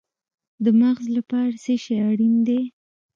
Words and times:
د 0.63 0.65
مغز 0.81 1.05
لپاره 1.17 1.53
څه 1.63 1.73
شی 1.83 1.95
اړین 2.09 2.35
دی؟ 2.47 2.61